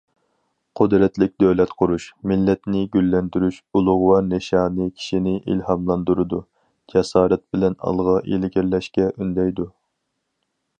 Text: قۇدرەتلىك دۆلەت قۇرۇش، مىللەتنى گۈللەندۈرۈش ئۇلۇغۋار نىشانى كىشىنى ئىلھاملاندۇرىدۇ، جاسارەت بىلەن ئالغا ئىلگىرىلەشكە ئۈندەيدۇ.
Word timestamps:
قۇدرەتلىك 0.79 1.33
دۆلەت 1.43 1.75
قۇرۇش، 1.81 2.07
مىللەتنى 2.31 2.81
گۈللەندۈرۈش 2.95 3.59
ئۇلۇغۋار 3.79 4.25
نىشانى 4.31 4.89
كىشىنى 4.95 5.35
ئىلھاملاندۇرىدۇ، 5.43 6.41
جاسارەت 6.95 7.47
بىلەن 7.53 7.79
ئالغا 7.91 8.19
ئىلگىرىلەشكە 8.23 9.11
ئۈندەيدۇ. 9.15 9.69